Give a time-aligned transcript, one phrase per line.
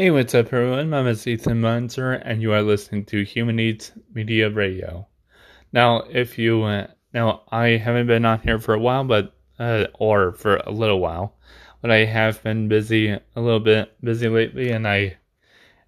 [0.00, 0.90] Hey, what's up, everyone?
[0.90, 5.08] My name is Ethan Munzer, and you are listening to Human Needs Media Radio.
[5.72, 9.86] Now, if you uh, now, I haven't been on here for a while, but uh,
[9.94, 11.34] or for a little while,
[11.82, 15.16] but I have been busy a little bit busy lately, and I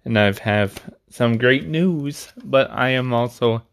[0.03, 0.77] and I've have
[1.09, 2.33] some great news.
[2.43, 3.63] But I am also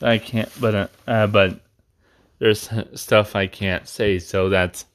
[0.00, 1.60] I can't, but uh, uh, but
[2.38, 4.86] there's stuff I can't say, so that's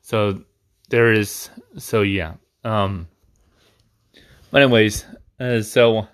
[0.00, 0.40] so
[0.88, 3.06] there is so yeah um
[4.50, 5.04] but anyways,
[5.38, 6.08] uh, so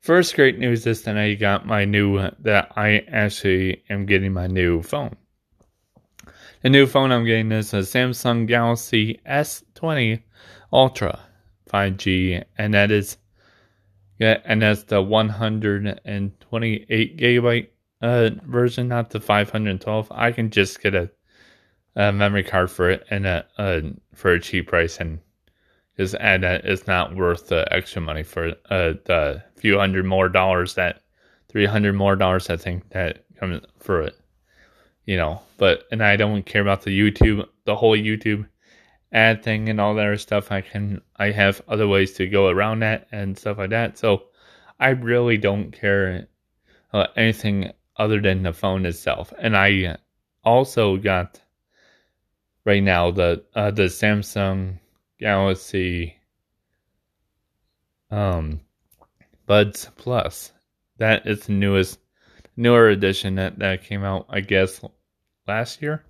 [0.00, 4.46] first great news is that I got my new that I actually am getting my
[4.46, 5.16] new phone.
[6.62, 10.22] The new phone I'm getting is a Samsung Galaxy S20
[10.72, 11.20] Ultra
[11.70, 13.18] 5G, and that is
[14.18, 17.68] yeah, and that's the 128 gigabyte
[18.00, 20.12] uh, version, not the 512.
[20.12, 21.10] I can just get a,
[21.96, 23.82] a memory card for it and a, a
[24.14, 25.18] for a cheap price and
[25.96, 30.74] is and it's not worth the extra money for uh, the few hundred more dollars
[30.74, 31.02] that
[31.48, 34.16] three hundred more dollars I think that comes for it.
[35.06, 38.46] You know, but and I don't care about the YouTube, the whole YouTube
[39.12, 40.50] ad thing and all that other stuff.
[40.50, 43.96] I can I have other ways to go around that and stuff like that.
[43.98, 44.24] So
[44.80, 46.26] I really don't care
[46.92, 49.32] uh, anything other than the phone itself.
[49.38, 49.96] And I
[50.42, 51.40] also got
[52.64, 54.78] right now the uh, the Samsung
[55.24, 56.18] Galaxy
[58.10, 58.60] um,
[59.46, 60.52] Buds Plus.
[60.98, 61.98] That is the newest,
[62.58, 64.84] newer edition that, that came out, I guess,
[65.48, 66.04] last year.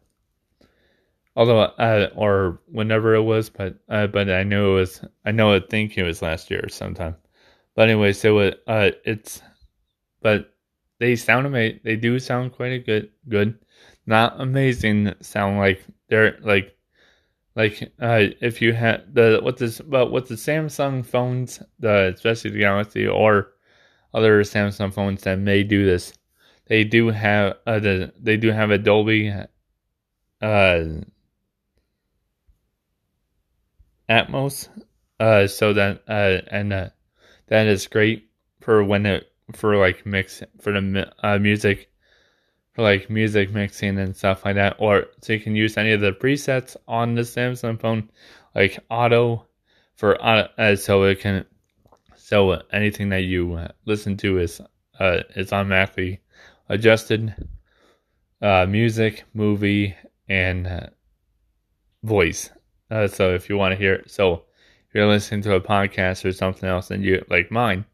[1.37, 5.05] Although, uh, or whenever it was, but uh, but I know it was.
[5.25, 7.15] I know I think it was last year or sometime.
[7.77, 9.41] But anyway, so it, uh, it's,
[10.23, 10.53] but
[10.99, 11.79] they sound amazing.
[11.85, 13.11] They do sound quite a good.
[13.29, 13.61] Good,
[14.07, 15.15] not amazing.
[15.21, 16.74] Sound like they're like
[17.57, 22.51] like uh, if you had the what this but with the Samsung phones, the especially
[22.51, 23.53] the Galaxy or
[24.13, 26.13] other Samsung phones that may do this,
[26.67, 29.33] they do have uh, the they do have a Dolby
[30.43, 30.85] uh,
[34.09, 34.69] Atmos,
[35.21, 36.89] uh, so that uh, and uh,
[37.47, 38.29] that is great
[38.61, 41.91] for when it for like mix for the uh, music
[42.75, 44.77] for like music mixing and stuff like that.
[44.79, 48.11] Or so you can use any of the presets on the Samsung phone,
[48.55, 49.47] like auto
[49.97, 51.45] for auto, uh, so it can
[52.17, 54.61] so anything that you listen to is
[54.99, 56.21] uh, is automatically
[56.69, 57.35] adjusted.
[58.43, 59.95] Uh, music, movie,
[60.29, 60.87] and uh,
[62.03, 62.51] voice.
[62.91, 64.45] Uh, so if you want to hear, so
[64.87, 67.87] if you're listening to a podcast or something else, and you like mine,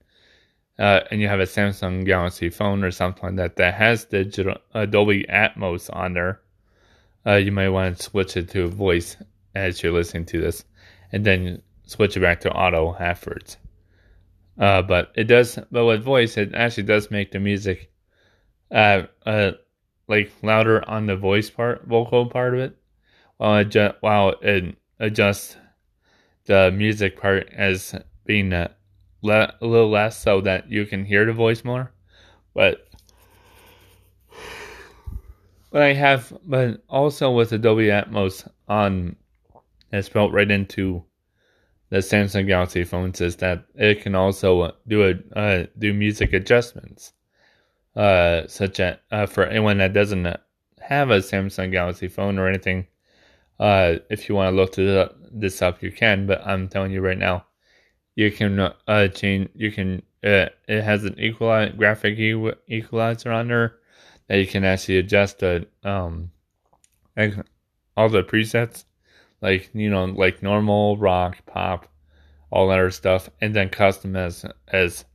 [0.80, 4.56] uh, and you have a Samsung Galaxy phone or something like that that has digital
[4.88, 6.40] Dolby Atmos on there,
[7.26, 9.18] uh, you might want to switch it to voice
[9.54, 10.64] as you're listening to this,
[11.12, 13.58] and then switch it back to auto afterwards.
[14.58, 17.92] Uh, but it does, but with voice, it actually does make the music,
[18.70, 19.52] uh, uh,
[20.08, 22.76] like louder on the voice part, vocal part of it,
[23.36, 25.56] while it ju- while it adjusts
[26.46, 28.68] the music part as being uh,
[29.22, 31.92] le- a little less so that you can hear the voice more.
[32.54, 32.88] But
[35.70, 39.16] but I have, but also with Dolby Atmos on,
[39.92, 41.04] it's built right into
[41.90, 47.12] the Samsung Galaxy phones is that it can also do a uh, do music adjustments,
[47.96, 50.24] uh, such as uh, for anyone that doesn't
[50.80, 52.86] have a Samsung Galaxy phone or anything.
[53.58, 56.26] Uh, if you want to look this up, you can.
[56.26, 57.44] But I'm telling you right now,
[58.20, 59.48] you can uh, change.
[59.54, 60.02] You can.
[60.22, 62.18] Uh, it has an equalize graphic
[62.68, 63.76] equalizer on there
[64.28, 66.30] that you can actually adjust the um,
[67.96, 68.84] all the presets,
[69.40, 71.88] like you know, like normal, rock, pop,
[72.50, 75.06] all that other stuff, and then custom as as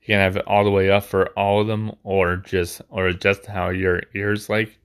[0.00, 3.08] you can have it all the way up for all of them, or just or
[3.08, 4.78] adjust how your ears like,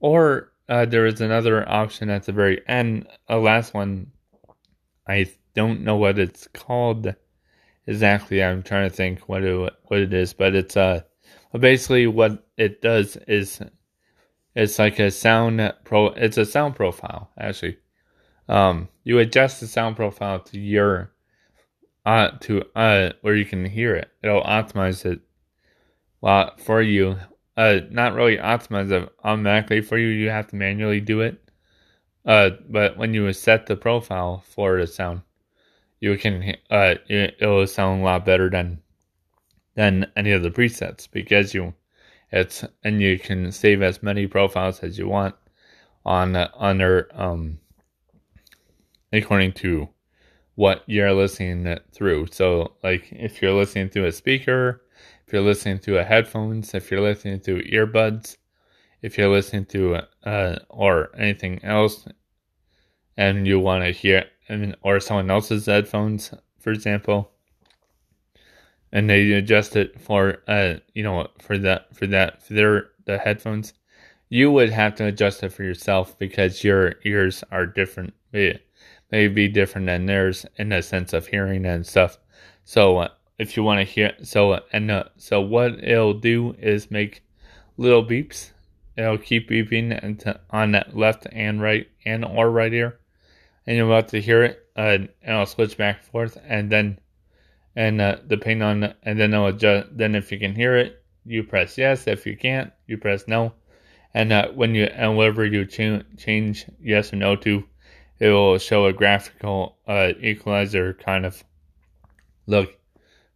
[0.00, 3.06] or uh, there is another option at the very end.
[3.28, 4.10] A last one,
[5.06, 7.14] I don't know what it's called
[7.86, 8.42] exactly.
[8.42, 11.02] I'm trying to think what it what it is, but it's uh
[11.58, 13.60] basically what it does is
[14.54, 16.06] it's like a sound pro.
[16.08, 17.78] It's a sound profile actually.
[18.48, 21.12] Um, you adjust the sound profile to your
[22.04, 24.10] uh to uh where you can hear it.
[24.22, 25.20] It'll optimize it
[26.20, 27.16] well for you.
[27.56, 30.08] Uh, not really optimize it automatically for you.
[30.08, 31.40] You have to manually do it.
[32.24, 35.20] Uh, but when you set the profile for the sound,
[36.04, 38.80] you can uh it, will sound a lot better than
[39.74, 41.74] than any of the presets because you
[42.30, 45.34] it's and you can save as many profiles as you want
[46.04, 47.58] on under um
[49.12, 49.88] according to
[50.56, 52.26] what you're listening through.
[52.30, 54.82] So, like if you're listening through a speaker,
[55.26, 58.36] if you're listening through a headphones, if you're listening through earbuds,
[59.02, 62.06] if you're listening to uh, or anything else,
[63.16, 67.30] and you want to hear, and or someone else's headphones, for example,
[68.92, 73.18] and they adjust it for uh, you know, for that for that for their the
[73.18, 73.74] headphones,
[74.28, 78.14] you would have to adjust it for yourself because your ears are different.
[78.32, 78.60] May,
[79.12, 82.18] may be different than theirs in the sense of hearing and stuff.
[82.64, 83.08] So uh,
[83.38, 87.22] if you want to hear, so uh, and uh, so what it'll do is make
[87.76, 88.50] little beeps
[88.96, 92.98] it'll keep beeping on that left and right and or right ear,
[93.66, 96.98] and you're about to hear it, uh, and I'll switch back and forth, and then,
[97.76, 99.96] and uh, depending on, and then I'll adjust.
[99.96, 102.06] Then if you can hear it, you press yes.
[102.06, 103.52] If you can't, you press no.
[104.12, 107.64] And uh, when you and whatever you ch- change yes or no to,
[108.18, 111.42] it will show a graphical uh, equalizer kind of
[112.46, 112.78] look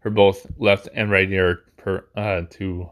[0.00, 2.90] for both left and right ear per uh, to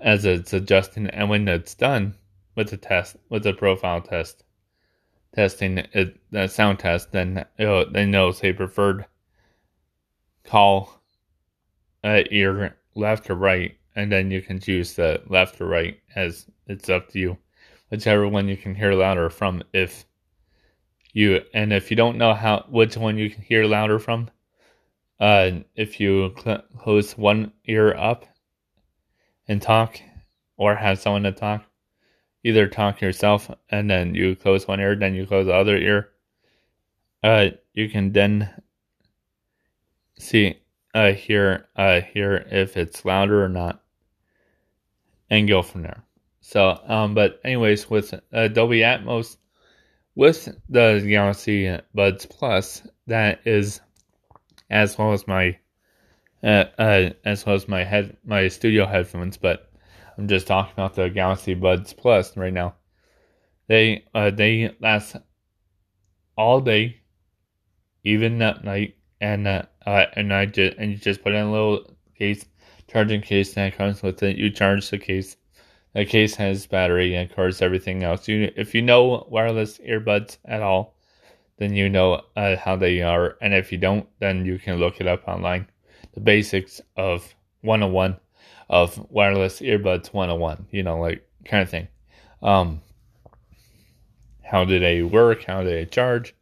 [0.00, 2.14] as it's adjusting and when it's done
[2.54, 4.44] with the test with the profile test
[5.34, 5.86] testing
[6.30, 9.04] the sound test then it'll, then it'll say preferred
[10.44, 11.02] call
[12.04, 12.22] uh,
[12.94, 17.08] left or right and then you can choose the left or right as it's up
[17.08, 17.36] to you
[17.90, 20.04] whichever one you can hear louder from if
[21.12, 24.30] you and if you don't know how which one you can hear louder from
[25.20, 28.24] uh if you cl- close one ear up
[29.48, 30.00] and talk
[30.56, 31.64] or have someone to talk.
[32.44, 36.10] Either talk yourself and then you close one ear, then you close the other ear.
[37.22, 38.48] Uh, you can then
[40.18, 40.58] see,
[40.94, 43.82] uh, hear, uh, hear if it's louder or not,
[45.28, 46.02] and go from there.
[46.40, 49.36] So, um, but anyways, with Dolby Atmos,
[50.14, 53.80] with the Galaxy Buds Plus, that is,
[54.70, 55.58] as well as my
[56.42, 59.67] uh, uh, as well as my head my studio headphones, but
[60.18, 62.74] I'm just talking about the Galaxy Buds Plus right now.
[63.68, 65.16] They uh, they last
[66.36, 67.00] all day,
[68.02, 71.52] even at night, and uh, uh, and I just and you just put in a
[71.52, 72.44] little case,
[72.88, 74.36] charging case that comes with it.
[74.36, 75.36] You charge the case.
[75.94, 78.26] The case has battery and course everything else.
[78.26, 80.96] You if you know wireless earbuds at all,
[81.58, 85.00] then you know uh, how they are, and if you don't, then you can look
[85.00, 85.68] it up online
[86.14, 88.16] the basics of 101
[88.68, 91.88] of wireless earbuds 101, you know, like kind of thing.
[92.42, 92.82] Um,
[94.42, 95.44] how do they work?
[95.44, 96.34] How do they charge?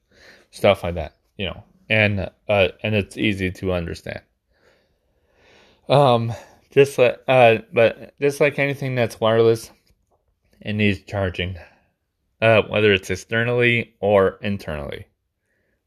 [0.51, 4.21] Stuff like that, you know, and uh, and it's easy to understand.
[5.89, 6.33] Um,
[6.71, 9.71] just like uh, but just like anything that's wireless,
[10.61, 11.57] it needs charging,
[12.41, 15.07] uh, whether it's externally or internally.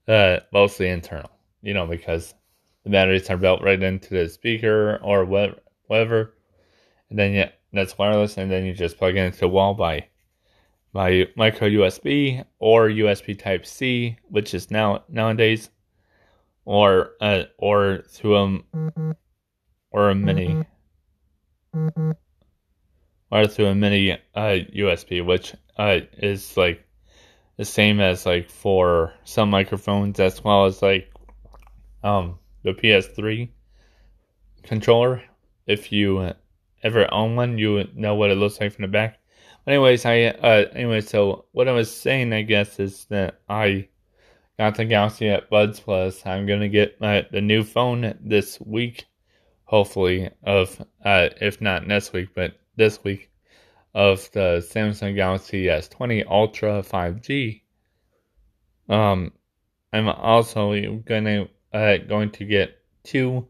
[0.08, 1.30] Uh, mostly internal,
[1.62, 2.34] you know, because
[2.84, 5.24] the batteries are built right into the speaker or
[5.90, 6.34] whatever.
[7.10, 10.08] And then yeah, that's wireless, and then you just plug it into the wall by
[10.94, 15.70] by micro USB or USB Type C, which is now nowadays,
[16.66, 18.60] or uh, or through a
[19.92, 20.64] or a mini
[23.32, 26.86] or through a mini uh, USB, which uh, is like
[27.58, 31.12] the same as like for some microphones as well as like
[32.04, 33.50] um the PS3
[34.64, 35.24] controller.
[35.70, 36.34] If you
[36.82, 39.20] ever own one, you know what it looks like from the back.
[39.64, 43.88] But anyways, I uh, anyway, so what I was saying, I guess, is that I
[44.58, 46.26] got the Galaxy at Buds Plus.
[46.26, 49.06] I'm gonna get my the new phone this week,
[49.66, 50.32] hopefully.
[50.44, 53.30] Of uh, if not next week, but this week,
[53.94, 57.62] of the Samsung Galaxy S20 Ultra 5G.
[58.88, 59.34] Um,
[59.94, 60.74] I'm also
[61.06, 63.48] gonna uh, going to get two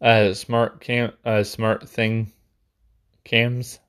[0.00, 2.32] uh, smart cam uh, smart thing
[3.24, 3.80] cams.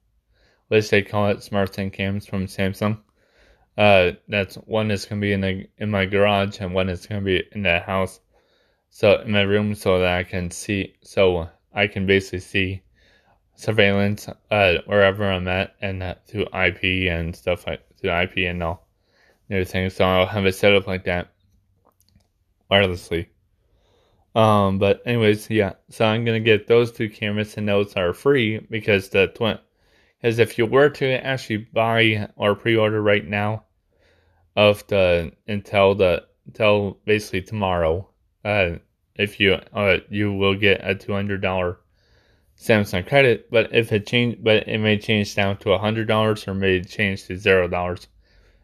[0.69, 2.99] Let's say call it smart thing cams from Samsung.
[3.77, 7.21] Uh, that's one is gonna be in the in my garage and one is gonna
[7.21, 8.19] be in the house.
[8.89, 12.81] So in my room, so that I can see, so I can basically see
[13.55, 18.63] surveillance uh, wherever I'm at and uh, through IP and stuff like through IP and
[18.63, 18.87] all
[19.49, 19.89] everything.
[19.89, 21.33] So I'll have it set up like that
[22.71, 23.27] wirelessly.
[24.35, 25.73] Um, but anyways, yeah.
[25.89, 29.59] So I'm gonna get those two cameras, and those are free because the twin.
[30.21, 33.63] Because if you were to actually buy or pre-order right now,
[34.57, 38.09] of the until the until basically tomorrow,
[38.43, 38.71] uh,
[39.15, 41.79] if you uh you will get a two hundred dollar
[42.57, 43.49] Samsung credit.
[43.51, 46.81] But if it change, but it may change down to a hundred dollars or may
[46.81, 48.07] change to zero dollars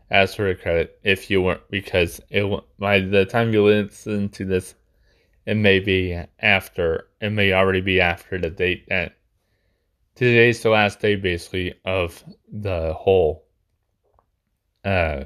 [0.09, 2.45] as for a credit if you weren't because it
[2.79, 4.75] by the time you listen to this,
[5.45, 9.17] it may be after it may already be after the date that
[10.15, 13.45] today's the last day basically of the whole
[14.85, 15.23] uh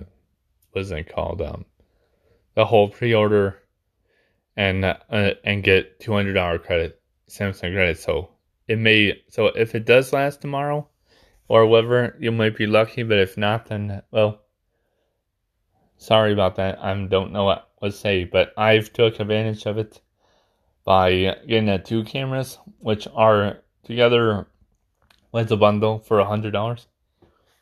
[0.72, 1.66] what's it called um
[2.56, 3.60] the whole pre-order
[4.56, 4.96] and uh,
[5.44, 8.00] and get two hundred dollar credit Samsung credit.
[8.00, 8.32] So
[8.68, 10.88] it may so if it does last tomorrow
[11.48, 13.04] or whatever, you might be lucky.
[13.04, 14.42] But if not, then well,
[15.98, 16.80] sorry about that.
[16.84, 20.02] I don't know what to say, but I've took advantage of it
[20.88, 24.48] by getting the two cameras, which are together
[25.34, 26.88] with a bundle for a hundred dollars.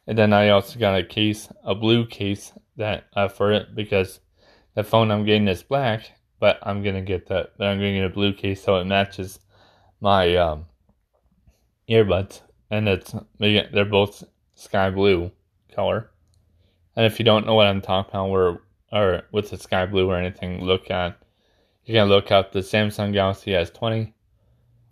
[0.06, 4.20] And then I also got a case, a blue case that uh, for it because
[4.76, 7.54] the phone I'm getting is black, but I'm gonna get that.
[7.58, 9.40] But I'm gonna get a blue case so it matches
[10.00, 10.68] my um,
[11.90, 15.32] earbuds, and it's they're both sky blue
[15.74, 16.12] color.
[16.96, 20.12] And if you don't know what I'm talking about, or or with the sky blue
[20.12, 21.18] or anything, look at
[21.86, 24.14] you can look up the Samsung Galaxy S20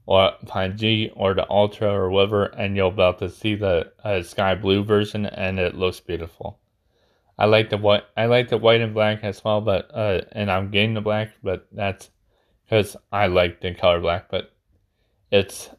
[0.06, 4.22] or 5G or the Ultra or whatever, and you'll be able to see the uh,
[4.22, 6.60] sky blue version, and it looks beautiful.
[7.38, 8.04] I like the white.
[8.16, 11.32] I like the white and black as well, but uh, and I'm getting the black,
[11.42, 12.12] but that's
[12.64, 14.30] because I like the color black.
[14.30, 14.54] But
[15.32, 15.70] it's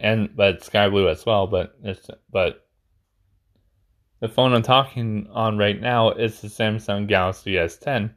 [0.00, 1.46] and but sky blue as well.
[1.46, 2.66] But it's but
[4.18, 8.10] the phone I'm talking on right now is the Samsung Galaxy S10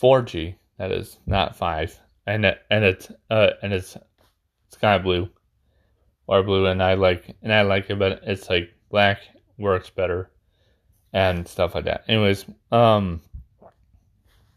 [0.00, 0.56] 4G.
[0.78, 3.96] That is not five, and and it's uh and it's
[4.70, 5.28] sky blue
[6.26, 9.20] or blue, and I like and I like it, but it's like black
[9.58, 10.30] works better
[11.12, 12.04] and stuff like that.
[12.08, 13.20] Anyways, um,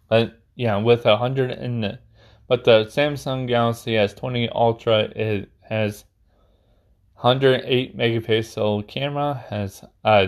[0.09, 1.99] but yeah, with a hundred and
[2.47, 6.05] but the Samsung Galaxy S20 Ultra it has
[7.15, 10.27] 108 megapixel camera has uh,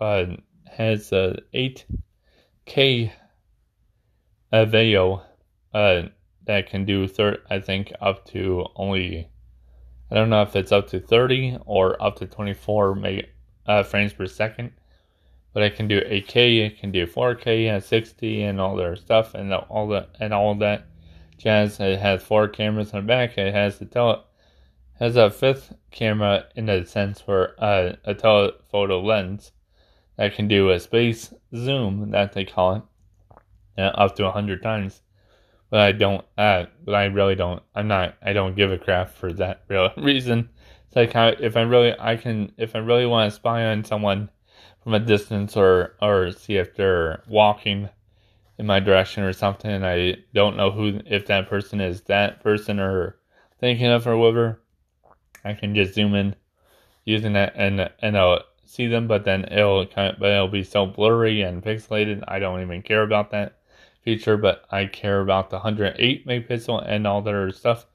[0.00, 0.26] uh
[0.70, 3.10] has a 8K
[4.52, 5.22] uh, video
[5.74, 6.02] uh
[6.44, 9.28] that can do third I think up to only
[10.10, 13.26] I don't know if it's up to 30 or up to 24 mega,
[13.66, 14.72] uh, frames per second
[15.52, 19.34] but it can do 8K, it can do 4K and 60 and all their stuff
[19.34, 20.86] and all that and all that
[21.36, 21.80] jazz.
[21.80, 23.38] It has four cameras on the back.
[23.38, 24.24] It has the tele
[25.00, 29.52] has a fifth camera in the sense for uh, a telephoto lens
[30.16, 32.82] that can do a space zoom that they call it
[33.82, 35.02] up to a 100 times.
[35.70, 39.10] But i don't uh, but i really don't i'm not i don't give a crap
[39.10, 40.48] for that real reason.
[40.86, 44.30] It's like if i really i can if i really want to spy on someone
[44.82, 47.90] from a distance or or see if they're walking
[48.58, 52.42] in my direction or something and I don't know who if that person is that
[52.42, 53.16] person or
[53.60, 54.60] thinking of or whatever,
[55.44, 56.34] I can just zoom in
[57.04, 60.64] using that and and I'll see them but then it'll kind of but it'll be
[60.64, 63.57] so blurry and pixelated I don't even care about that
[64.08, 67.86] feature but I care about the 108 megapixel and all that other stuff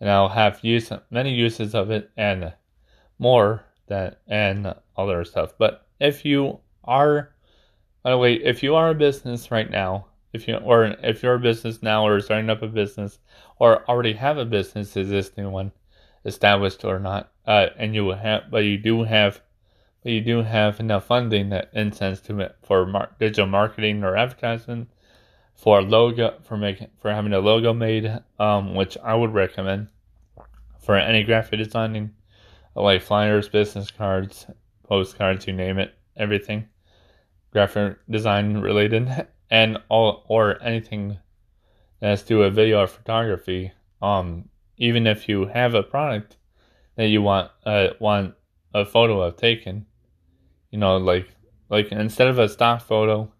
[0.00, 2.52] and I'll have use many uses of it and
[3.18, 5.54] more that and other stuff.
[5.58, 7.30] But if you are,
[8.02, 11.34] by the way, if you are a business right now, if you or if you're
[11.34, 13.18] a business now or starting up a business
[13.58, 15.72] or already have a business existing one
[16.24, 19.40] established or not, uh, and you have, but you do have,
[20.02, 24.86] but you do have enough funding that incense to for mar- digital marketing or advertising,
[25.58, 29.88] for logo for making for having a logo made, um, which I would recommend
[30.78, 32.14] for any graphic designing
[32.76, 34.46] like flyers, business cards,
[34.84, 36.68] postcards, you name it, everything
[37.52, 41.18] graphic design related, and all or anything
[41.98, 43.72] that's to a video or photography.
[44.00, 46.36] Um, even if you have a product
[46.94, 48.34] that you want uh want
[48.74, 49.86] a photo of taken,
[50.70, 51.28] you know, like
[51.68, 53.37] like instead of a stock photo that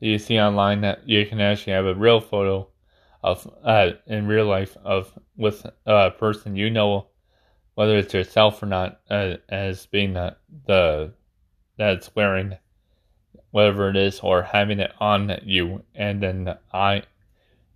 [0.00, 2.68] you see online, that you can actually have a real photo
[3.20, 7.08] of uh in real life of with a person you know
[7.78, 10.34] whether it's yourself or not, uh, as being the,
[10.66, 11.12] the
[11.76, 12.56] that's wearing
[13.52, 17.04] whatever it is or having it on you, and then I,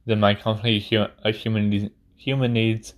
[0.05, 0.85] then my company,
[1.25, 2.95] a human human needs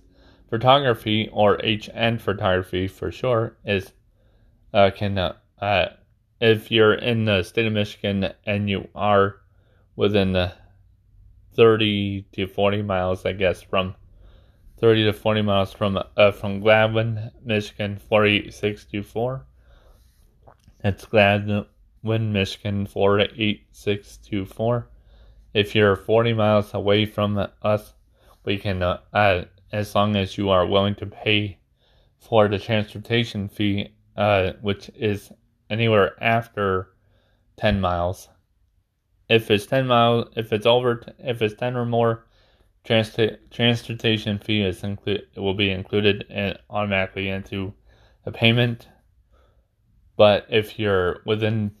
[0.49, 3.93] photography or HN photography for sure is
[4.73, 5.89] uh, can uh, uh,
[6.39, 9.37] if you're in the state of Michigan and you are
[9.95, 10.53] within the
[11.55, 13.95] 30 to 40 miles, I guess, from
[14.79, 19.45] 30 to 40 miles from uh, from Gladwin, Michigan 48624.
[20.81, 21.65] That's Gladwin,
[22.03, 24.89] Michigan 48624.
[25.53, 27.93] If you're 40 miles away from us,
[28.43, 31.59] we can, uh, uh, as long as you are willing to pay
[32.19, 35.31] for the transportation fee, uh, which is
[35.69, 36.89] anywhere after
[37.57, 38.29] 10 miles.
[39.29, 42.25] If it's 10 miles, if it's over, if it's 10 or more,
[42.83, 45.27] transportation fee is included.
[45.35, 46.25] It will be included
[46.69, 47.73] automatically into
[48.23, 48.87] the payment.
[50.17, 51.71] But if you're within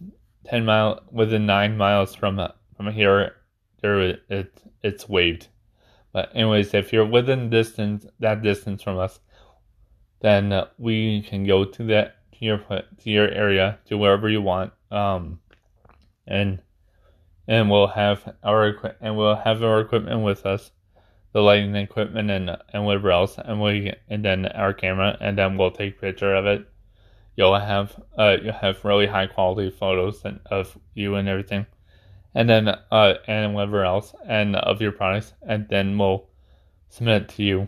[0.45, 2.41] 10 mile, within nine miles from
[2.75, 3.35] from here,
[3.81, 5.47] there it it's waived.
[6.11, 9.19] But anyways, if you're within distance that distance from us,
[10.21, 14.73] then we can go to that to your to your area to wherever you want.
[14.91, 15.39] Um,
[16.27, 16.59] and
[17.47, 20.71] and we'll have our equi- and we'll have our equipment with us,
[21.33, 25.57] the lighting equipment and and whatever else, and we and then our camera, and then
[25.57, 26.67] we'll take picture of it.
[27.35, 31.65] You'll have uh you'll have really high quality photos and, of you and everything,
[32.33, 36.27] and then uh and whatever else and of your products, and then we'll
[36.89, 37.67] submit it to you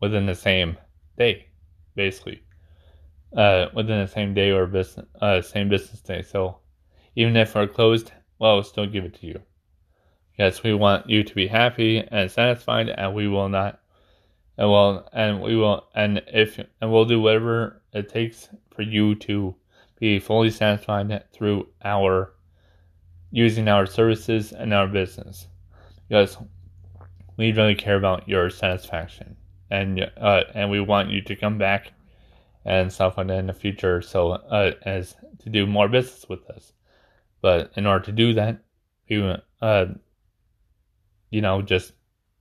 [0.00, 0.76] within the same
[1.18, 1.46] day,
[1.94, 2.43] basically.
[3.36, 6.22] Uh, within the same day or business, uh, same business day.
[6.22, 6.58] So
[7.16, 9.40] even if we're closed, well, we'll still give it to you.
[10.38, 13.80] Yes, we want you to be happy and satisfied, and we will not,
[14.56, 19.16] and well, and we will, and if, and we'll do whatever it takes for you
[19.16, 19.56] to
[19.98, 22.34] be fully satisfied through our
[23.32, 25.48] using our services and our business,
[26.08, 26.38] because
[27.36, 29.36] we really care about your satisfaction,
[29.70, 31.92] and uh, and we want you to come back
[32.64, 32.90] and
[33.28, 36.72] that in the future, so uh, as to do more business with us.
[37.40, 38.64] But in order to do that,
[39.06, 39.86] we, uh,
[41.30, 41.92] you know, just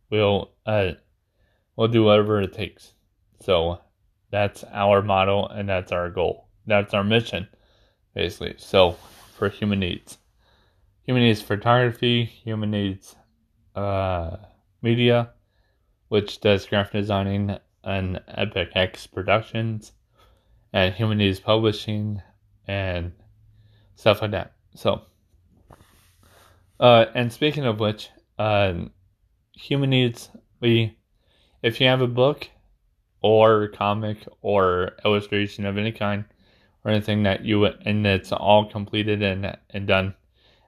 [0.10, 0.92] we'll uh,
[1.75, 2.94] we'll do whatever it takes.
[3.42, 3.82] So
[4.32, 6.48] that's our model, and that's our goal.
[6.65, 7.48] That's our mission,
[8.13, 8.56] basically.
[8.58, 8.98] So
[9.36, 10.18] for human needs,
[11.03, 13.15] human needs photography, human needs
[13.75, 14.38] uh,
[14.82, 15.32] media,
[16.08, 19.92] which does graphic designing and Epic X Productions,
[20.74, 22.22] and human needs publishing
[22.68, 23.12] and
[23.96, 24.53] stuff like that.
[24.75, 25.03] So,
[26.80, 28.74] uh, and speaking of which, uh,
[29.53, 30.98] human needs, we,
[31.62, 32.50] if you have a book
[33.22, 36.25] or comic or illustration of any kind
[36.83, 40.16] or anything that you, and it's all completed and, and done,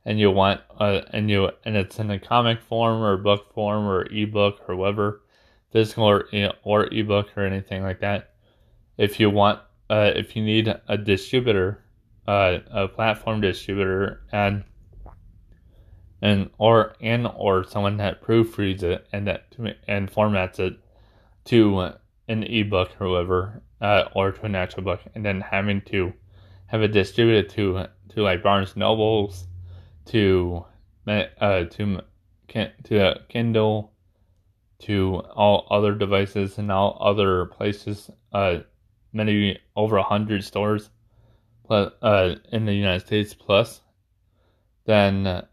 [0.05, 3.85] and you want, uh, and you, and it's in a comic form or book form
[3.87, 5.23] or ebook or whatever,
[5.71, 6.29] physical or,
[6.63, 8.35] or ebook or anything like that,
[8.97, 11.81] if you want, uh, if you need a distributor
[12.27, 14.63] uh, a platform distributor and
[16.21, 19.43] and or and or someone that proofreads it and that
[19.87, 20.79] and formats it
[21.43, 21.91] to
[22.27, 26.11] an ebook or whatever uh, or to an actual book and then having to
[26.67, 29.47] have it distributed to to like Barnes Nobles
[30.05, 30.65] to
[31.07, 32.01] uh to
[32.83, 33.91] to Kindle
[34.79, 38.59] to all other devices and all other places uh
[39.15, 40.91] many over a hundred stores
[41.69, 43.81] uh, in the United States plus,
[44.85, 45.45] then uh,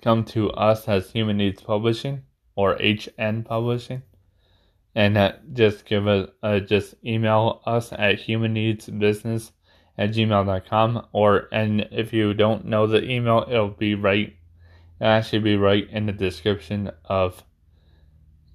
[0.00, 2.22] come to us as Human Needs Publishing
[2.56, 4.02] or HN Publishing,
[4.94, 9.50] and uh, just give us uh, just email us at humanneedsbusiness
[9.98, 14.34] at gmail.com or and if you don't know the email it'll be right
[15.00, 17.44] it'll actually be right in the description of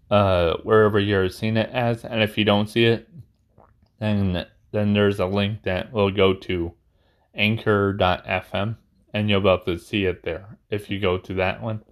[0.10, 3.08] uh wherever you're seeing it as and if you don't see it
[4.00, 6.74] then then there's a link that will go to
[7.36, 8.76] anchor.fm
[9.14, 10.58] and you'll be able to see it there.
[10.70, 11.84] If you go to that one,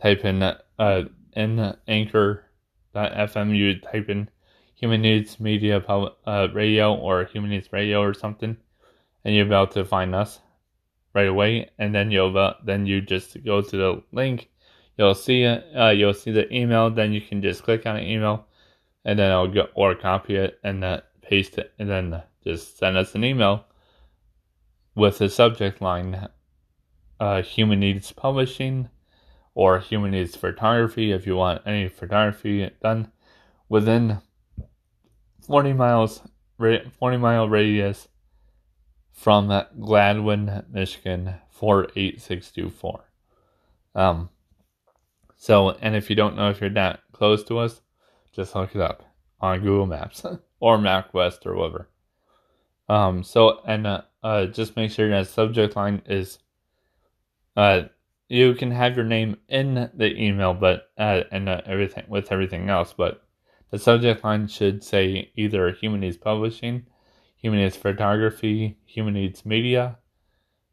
[0.00, 1.02] type in uh
[1.34, 4.28] in anchor.fm, you type in
[4.74, 8.56] human needs media uh, radio or human needs radio or something,
[9.24, 10.40] and you'll be able to find us
[11.14, 11.70] right away.
[11.78, 14.48] And then you'll then you just go to the link.
[14.96, 15.44] You'll see.
[15.44, 16.90] Uh, you'll see the email.
[16.90, 18.46] Then you can just click on the email,
[19.04, 22.96] and then I'll go or copy it, and that paste it, and then just send
[22.96, 23.64] us an email
[24.94, 26.28] with the subject line
[27.18, 28.88] uh, Human Needs Publishing
[29.54, 33.10] or Human Needs Photography if you want any photography done
[33.68, 34.20] within
[35.46, 36.22] 40 miles
[36.58, 38.08] 40 mile radius
[39.12, 43.04] from Gladwin, Michigan 48624.
[43.94, 44.30] Um
[45.44, 47.80] so and if you don't know if you're that close to us,
[48.32, 49.02] just look it up
[49.40, 50.24] on Google Maps.
[50.64, 51.90] or MapQuest or whatever.
[52.88, 56.38] Um, so and uh, uh, just make sure that subject line is
[57.54, 57.82] uh,
[58.28, 62.70] you can have your name in the email, but uh, and uh, everything with everything
[62.70, 63.22] else, but
[63.70, 66.86] the subject line should say either Human Needs Publishing,
[67.36, 69.98] Human Needs Photography, Human Needs Media,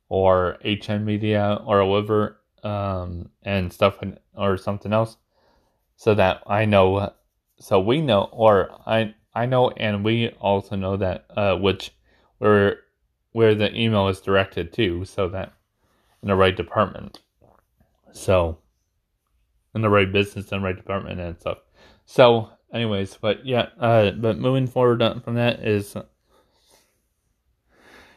[0.08, 3.98] or HN Media, or whatever, um, and stuff,
[4.36, 5.17] or something else,
[5.96, 7.13] so that I know,
[7.60, 11.91] so we know, or I I know, and we also know that uh, which
[12.39, 12.78] we're
[13.32, 15.54] where the email is directed to, so that
[16.22, 17.20] in the right department.
[18.13, 18.58] So
[19.74, 21.60] in the right business and right department and stuff.
[22.06, 26.06] So, anyways, but yeah, uh, but moving forward from that is don't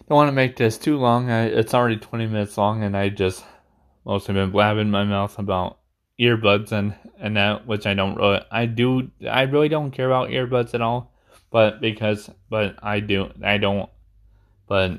[0.09, 1.31] want to make this too long.
[1.31, 3.44] I, it's already 20 minutes long, and I just
[4.05, 5.79] mostly been blabbing my mouth about
[6.20, 10.31] earbuds and and that, which I don't really, I do, I really don't care about
[10.31, 11.12] earbuds at all.
[11.50, 13.88] But because, but I do, I don't,
[14.66, 14.92] but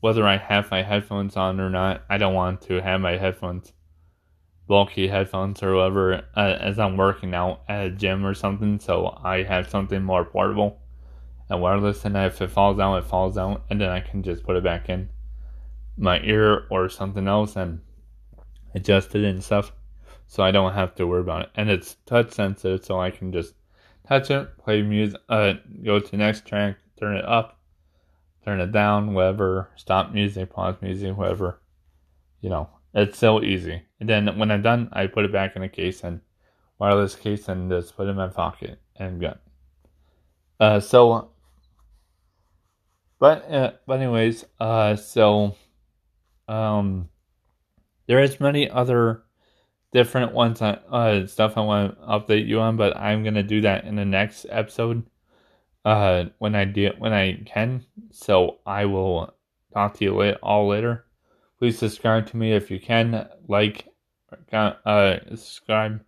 [0.00, 3.72] whether I have my headphones on or not, I don't want to have my headphones
[4.68, 8.80] bulky headphones or whatever uh, as I'm working out at a gym or something.
[8.80, 10.78] So I have something more portable
[11.48, 12.04] and wireless.
[12.04, 14.64] And if it falls out, it falls out, and then I can just put it
[14.64, 15.08] back in
[15.96, 17.80] my ear or something else and
[18.74, 19.72] adjust it and stuff.
[20.32, 21.50] So I don't have to worry about it.
[21.56, 23.52] And it's touch sensitive, so I can just
[24.08, 25.52] touch it, play music, uh,
[25.84, 27.60] go to the next track, turn it up,
[28.42, 31.60] turn it down, whatever, stop music, pause music, whatever.
[32.40, 33.82] You know, it's so easy.
[34.00, 36.22] And then when I'm done, I put it back in a case and
[36.78, 39.38] wireless case and just put it in my pocket and good.
[40.58, 41.32] Uh, so,
[43.18, 45.56] but uh, but anyways, uh, so
[46.48, 47.10] um,
[48.06, 49.24] there is many other
[49.92, 53.84] different ones uh stuff I want to update you on, but I'm gonna do that
[53.84, 55.04] in the next episode.
[55.84, 57.84] Uh, when I do when I can.
[58.10, 59.34] So I will
[59.74, 61.06] talk to you all later.
[61.58, 63.28] Please subscribe to me if you can.
[63.48, 63.88] Like,
[64.52, 66.04] uh, subscribe,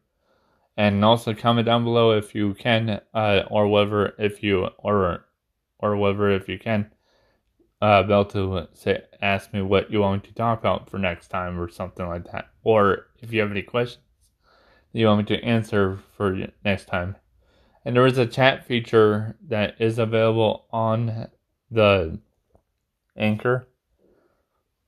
[0.77, 5.27] and also comment down below if you can, uh, or whatever if you or
[5.81, 6.91] or whatever if you can.
[7.83, 11.29] Uh, be able to say ask me what you want to talk about for next
[11.29, 14.05] time or something like that, or if you have any questions
[14.95, 17.17] you want me to answer for next time.
[17.85, 21.29] And there is a chat feature that is available on
[21.71, 22.19] the
[23.17, 23.67] Anchor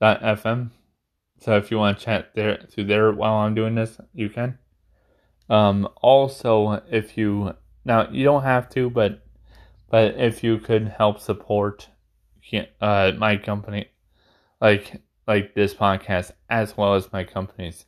[0.00, 0.70] FM.
[1.40, 4.58] So if you want to chat there through there while I'm doing this, you can.
[5.50, 9.22] Um, also, if you now you don't have to, but
[9.90, 11.88] but if you could help support
[12.80, 13.88] uh, my company,
[14.60, 17.84] like like this podcast, as well as my companies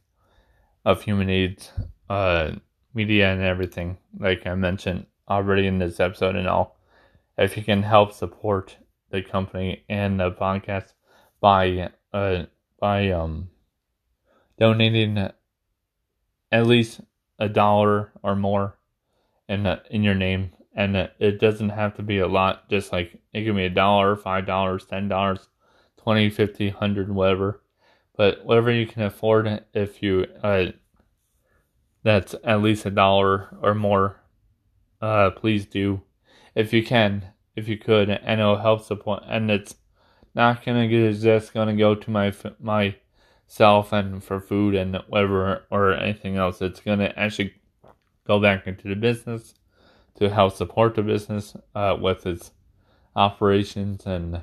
[0.84, 1.72] of human needs,
[2.08, 2.52] uh,
[2.94, 6.78] media and everything, like I mentioned already in this episode and all,
[7.36, 8.76] if you can help support
[9.10, 10.92] the company and the podcast
[11.40, 12.44] by uh,
[12.80, 13.48] by um
[14.58, 15.30] donating
[16.50, 17.00] at least
[17.38, 18.78] a dollar or more
[19.48, 22.68] in uh, in your name, and it doesn't have to be a lot.
[22.68, 25.48] Just like it can be a dollar, five dollars, ten dollars,
[25.96, 27.62] twenty, fifty, hundred, whatever.
[28.18, 30.72] But whatever you can afford, if you uh,
[32.02, 34.20] that's at least a dollar or more,
[35.00, 36.02] uh, please do,
[36.56, 39.22] if you can, if you could, and it'll help support.
[39.28, 39.76] And it's
[40.34, 42.96] not gonna get just gonna go to my my
[43.46, 46.60] self and for food and whatever or anything else.
[46.60, 47.54] It's gonna actually
[48.26, 49.54] go back into the business
[50.16, 52.50] to help support the business uh, with its
[53.14, 54.42] operations and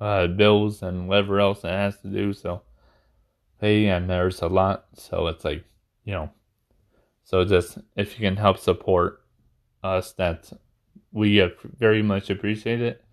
[0.00, 2.32] uh, bills and whatever else it has to do.
[2.32, 2.62] So
[3.62, 4.86] pay and there's a lot.
[4.94, 5.64] So it's like
[6.04, 6.30] you know.
[7.24, 9.22] So just if you can help support
[9.82, 10.52] us, that
[11.12, 11.48] we
[11.78, 13.04] very much appreciate it.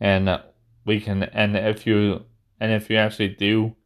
[0.00, 0.40] And
[0.86, 2.24] we can and if you
[2.58, 3.76] and if you actually do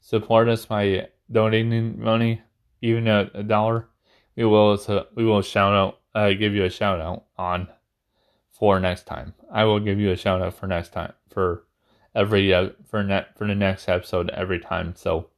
[0.00, 2.40] support us by donating money,
[2.80, 3.88] even a, a dollar,
[4.36, 4.78] we will
[5.14, 7.68] we will shout out uh, give you a shout out on
[8.50, 9.34] for next time.
[9.52, 11.64] I will give you a shout out for next time for
[12.14, 14.94] every uh, for net for the next episode every time.
[14.96, 15.28] So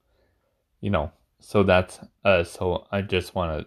[0.83, 3.67] you know, so that's uh so I just want to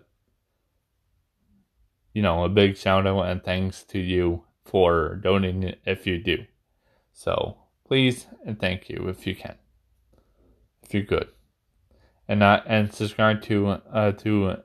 [2.15, 6.45] you know, a big shout out and thanks to you for donating if you do.
[7.11, 9.55] So please and thank you if you can,
[10.81, 11.27] if you could,
[12.27, 14.55] and not and subscribe to uh to uh,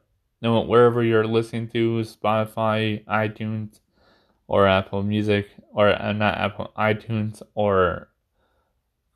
[0.40, 3.80] know wherever you're listening to Spotify, iTunes,
[4.46, 8.08] or Apple Music, or uh, not Apple iTunes or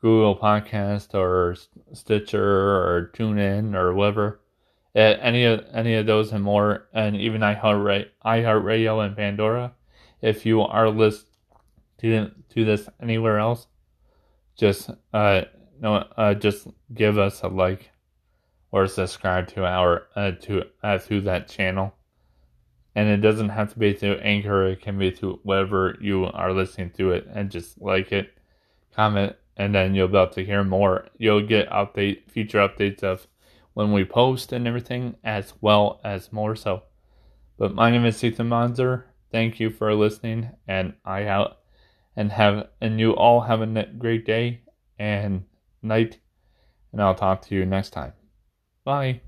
[0.01, 1.55] Google Podcast or
[1.93, 4.41] Stitcher or TuneIn or whatever.
[4.93, 9.73] Any of any of those and more, and even iHeartRadio, iHeartRadio and Pandora.
[10.21, 11.27] If you are list
[11.99, 13.67] to to this anywhere else,
[14.55, 15.41] just uh
[15.81, 17.91] no uh just give us a like
[18.71, 21.93] or subscribe to our uh to uh through that channel.
[22.95, 26.53] And it doesn't have to be through Anchor, it can be through whatever you are
[26.53, 28.37] listening to it and just like it,
[28.95, 31.07] comment, and then you'll be able to hear more.
[31.17, 33.27] You'll get update future updates of
[33.73, 36.83] when we post and everything as well as more so.
[37.57, 39.03] But my name is Ethan Monzer.
[39.31, 41.59] Thank you for listening and I out
[42.15, 44.61] and have and you all have a great day
[44.97, 45.43] and
[45.81, 46.19] night,
[46.91, 48.13] and I'll talk to you next time.
[48.83, 49.21] Bye.